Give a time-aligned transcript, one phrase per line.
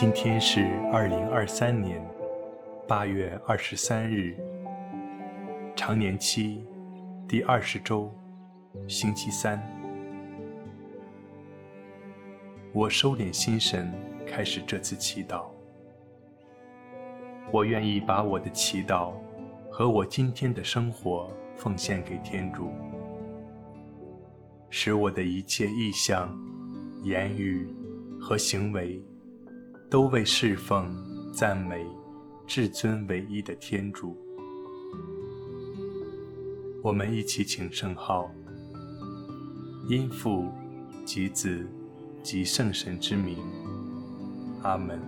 [0.00, 2.02] 今天是二零二三年
[2.88, 4.34] 八月二十三日，
[5.76, 6.64] 常年期
[7.28, 8.10] 第二十周，
[8.88, 9.60] 星期三。
[12.72, 13.92] 我收敛心神，
[14.26, 15.44] 开始这次祈祷。
[17.52, 19.12] 我愿意把我的祈祷
[19.70, 22.70] 和我今天的生活奉献给天主，
[24.70, 26.34] 使我的一切意向、
[27.02, 27.68] 言语
[28.18, 28.98] 和行为。
[29.90, 30.88] 都为侍奉、
[31.32, 31.84] 赞美
[32.46, 34.16] 至尊唯一的天主。
[36.80, 38.30] 我们一起请圣号，
[39.88, 40.48] 因父
[41.04, 41.66] 及子
[42.22, 43.36] 及圣神之名，
[44.62, 45.00] 阿门。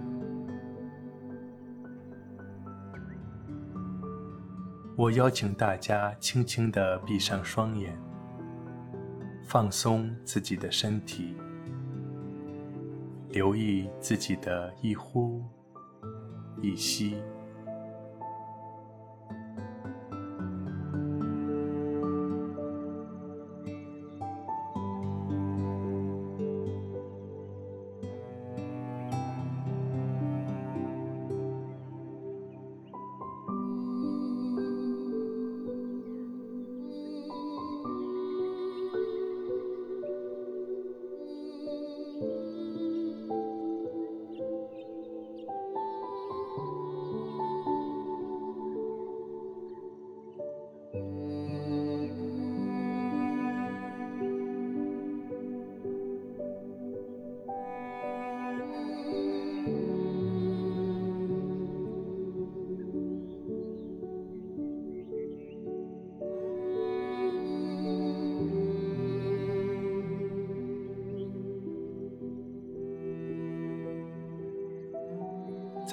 [4.96, 7.96] 我邀请大家轻轻地闭上双眼，
[9.44, 11.36] 放松自己的身体。
[13.32, 15.42] 留意自己的一呼
[16.60, 17.16] 一吸。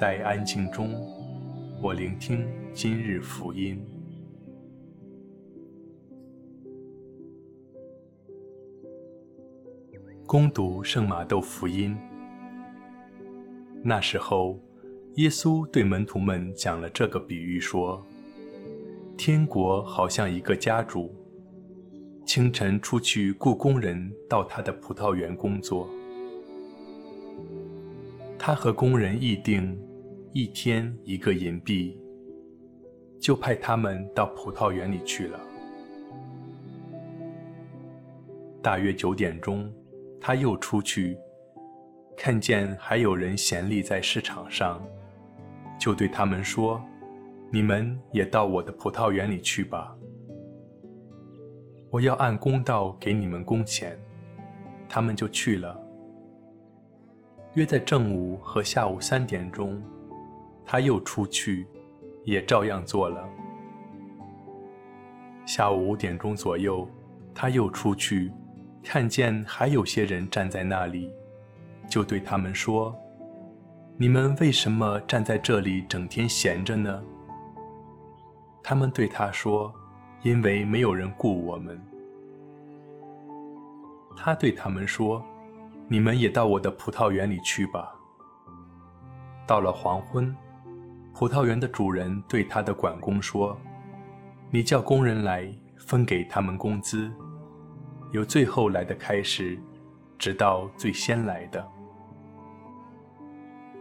[0.00, 0.94] 在安静中，
[1.82, 3.78] 我聆听今日福音。
[10.26, 11.94] 恭读圣马窦福音。
[13.82, 14.58] 那时候，
[15.16, 18.02] 耶稣对门徒们讲了这个比喻，说
[19.18, 21.14] ：“天国好像一个家主，
[22.24, 25.86] 清晨出去雇工人到他的葡萄园工作。
[28.38, 29.78] 他和工人议定。”
[30.32, 31.98] 一天一个银币，
[33.18, 35.40] 就派他们到葡萄园里去了。
[38.62, 39.68] 大约九点钟，
[40.20, 41.18] 他又出去，
[42.16, 44.80] 看见还有人闲立在市场上，
[45.80, 46.80] 就对他们说
[47.50, 49.96] ：“你们也到我的葡萄园里去吧，
[51.90, 53.98] 我要按公道给你们工钱。”
[54.88, 55.76] 他们就去了。
[57.54, 59.82] 约在正午和下午三点钟。
[60.72, 61.66] 他又出去，
[62.22, 63.28] 也照样做了。
[65.44, 66.88] 下午五点钟左右，
[67.34, 68.30] 他又出去，
[68.80, 71.12] 看见还有些人站在那里，
[71.88, 72.96] 就对他们说
[73.98, 77.02] ：“你们为什么站在这里整天闲着呢？”
[78.62, 79.74] 他们对他说
[80.22, 81.82] ：“因为没有人雇我们。”
[84.16, 85.20] 他对他们说
[85.90, 87.92] ：“你们也到我的葡萄园里去吧。”
[89.48, 90.32] 到了黄昏。
[91.12, 93.58] 葡萄园的主人对他的管工说
[94.50, 97.12] ：“你叫工人来，分给他们工资，
[98.12, 99.58] 由最后来的开始，
[100.18, 101.66] 直到最先来的。”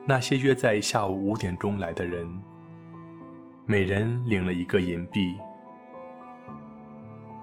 [0.06, 2.28] 那些约在下午五点钟来的人，
[3.66, 5.36] 每人领了一个银币。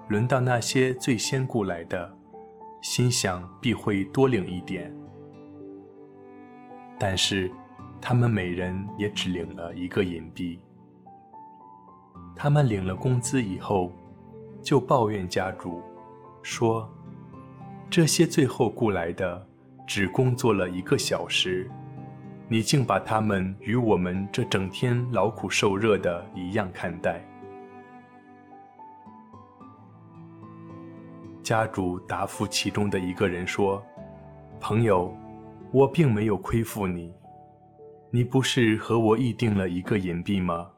[0.09, 2.15] 轮到那些最先雇来的，
[2.81, 4.93] 心想必会多领一点，
[6.99, 7.49] 但是。
[7.99, 10.59] 他们每人也只领了一个银币。
[12.35, 13.91] 他们领了工资以后，
[14.61, 15.81] 就抱怨家主，
[16.43, 16.87] 说
[17.89, 19.47] ：“这些最后雇来的，
[19.87, 21.69] 只工作了一个小时，
[22.47, 27.25] 你竟把他们与我们这整天劳苦受热的一样看待。”
[31.41, 33.81] 家主答复其中的一个人说
[34.59, 35.15] ：“朋友，
[35.71, 37.11] 我并没有亏负你。”
[38.09, 40.69] 你不是和我议定了一个银币吗？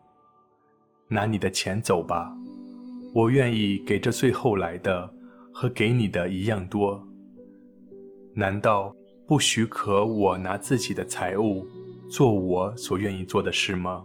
[1.07, 2.35] 拿你的钱走吧，
[3.13, 5.13] 我愿意给这最后来的
[5.53, 7.07] 和给你的一样多。
[8.33, 8.95] 难道
[9.27, 11.67] 不许可我拿自己的财物
[12.09, 14.03] 做我所愿意做的事吗？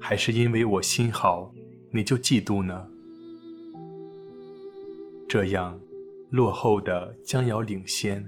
[0.00, 1.52] 还是因为我心好，
[1.90, 2.86] 你就嫉妒呢？
[5.28, 5.80] 这样，
[6.30, 8.24] 落后的将要领先，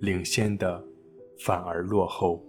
[0.00, 0.82] 领先的。
[1.38, 2.42] 反而落后。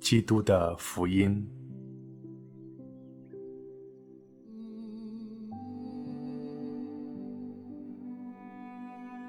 [0.00, 1.46] 基督的福音。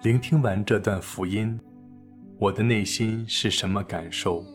[0.03, 1.59] 聆听完这段福音，
[2.39, 4.45] 我的内心是什么感受？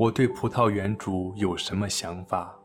[0.00, 2.59] 我对葡萄园主有什么想法？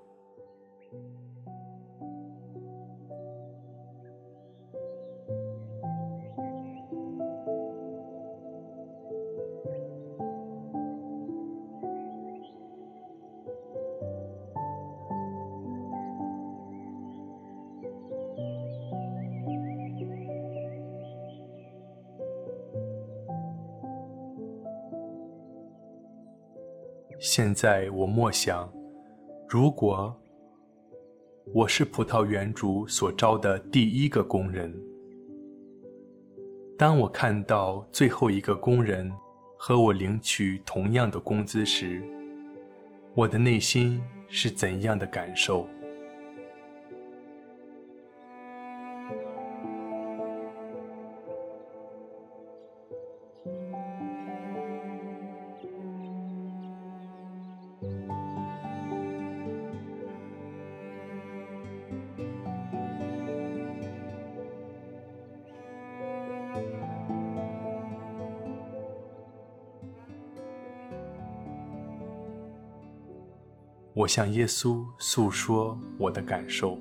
[27.28, 28.72] 现在我默想，
[29.50, 30.16] 如果
[31.56, 34.72] 我是葡萄园主所招的第一个工人，
[36.78, 39.12] 当我看到最后一个工人
[39.58, 42.00] 和我领取同样的工资时，
[43.16, 45.68] 我的内心是怎样的感受？
[73.96, 76.78] 我向耶稣诉说我的感受。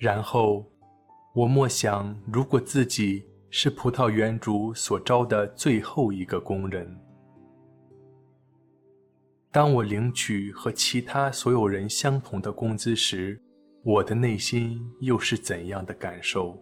[0.00, 0.64] 然后，
[1.34, 6.98] 我默想，如果自己是葡萄园主所招的最后一个工人，
[9.52, 13.38] 当我领取和其他所有人相同的工资时，
[13.84, 16.58] 我的内心又是怎样的感受？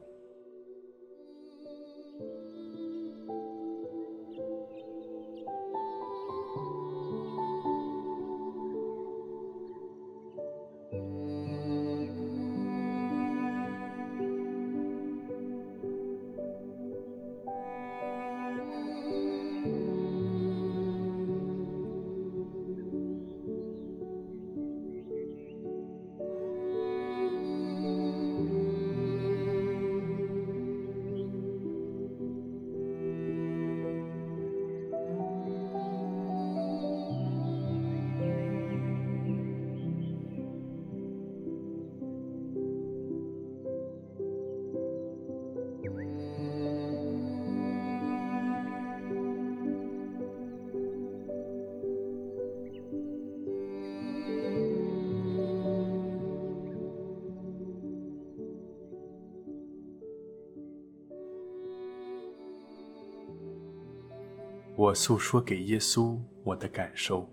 [64.79, 67.29] 我诉说给耶稣我的感受。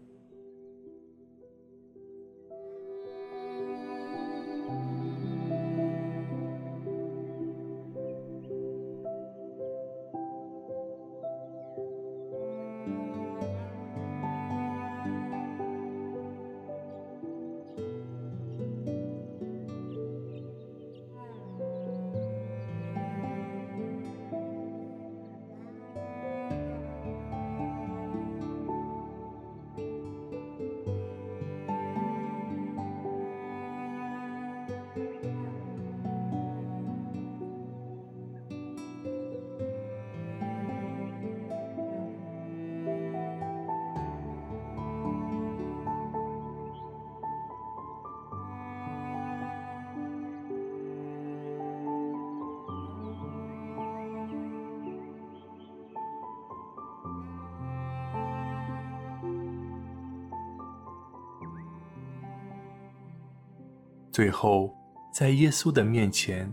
[64.16, 64.74] 最后，
[65.12, 66.50] 在耶稣的面前，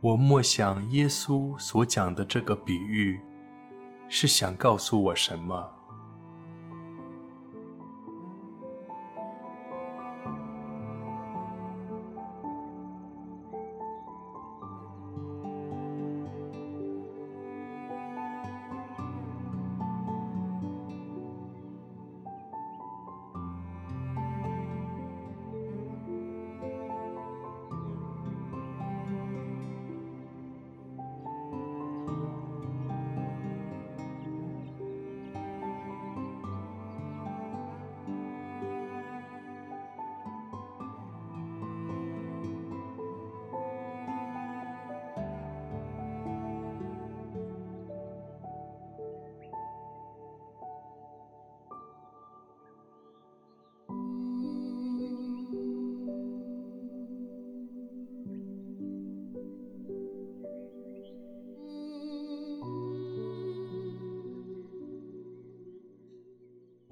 [0.00, 3.20] 我默想耶稣所讲的这个比喻，
[4.08, 5.70] 是想告诉我什么？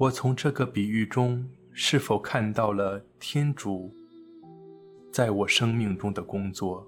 [0.03, 3.95] 我从这个比喻中是否看到了天主
[5.13, 6.85] 在我生命中的工作？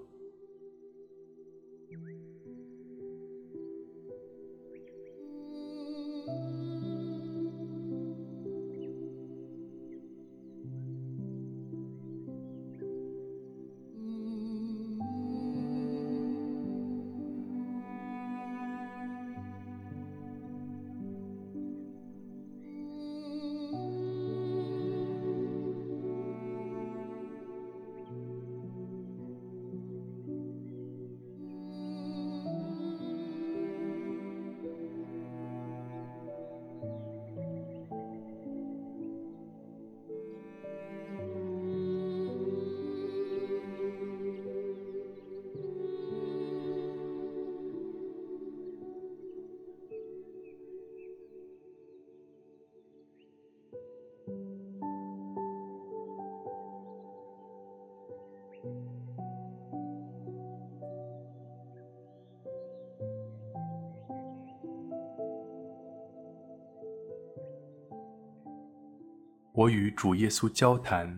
[69.56, 71.16] 我与主耶稣交谈，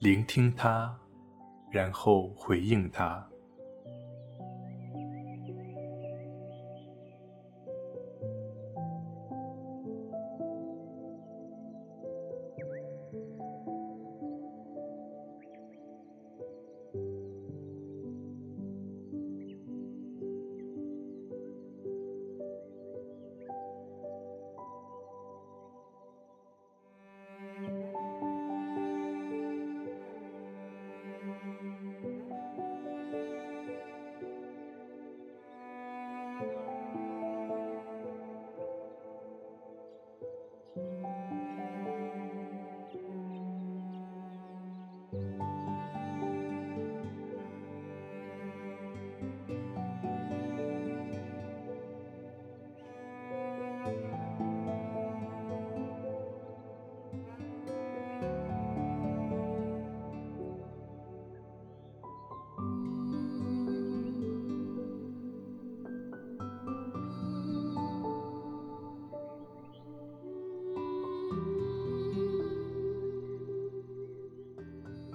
[0.00, 0.92] 聆听他，
[1.70, 3.24] 然后回应他。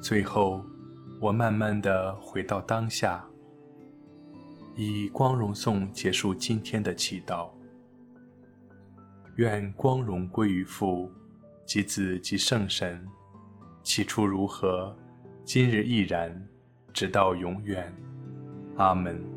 [0.05, 0.63] 最后，
[1.19, 3.25] 我慢慢的回到当下，
[4.75, 7.49] 以光荣颂结束今天的祈祷。
[9.37, 11.11] 愿光荣归于父、
[11.65, 13.03] 及子、及圣神，
[13.81, 14.95] 起初如何，
[15.43, 16.39] 今日亦然，
[16.93, 17.91] 直到永远。
[18.77, 19.34] 阿门。